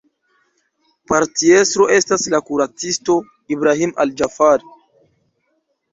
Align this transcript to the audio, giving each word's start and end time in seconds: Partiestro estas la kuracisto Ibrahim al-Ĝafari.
Partiestro 1.11 1.85
estas 1.99 2.25
la 2.35 2.39
kuracisto 2.49 3.19
Ibrahim 3.57 3.95
al-Ĝafari. 4.05 4.73